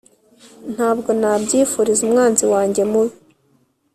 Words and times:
Ntabwo 0.73 1.09
nabyifuriza 1.19 2.01
umwanzi 2.07 2.45
wanjye 2.53 2.81
mubi 2.91 3.15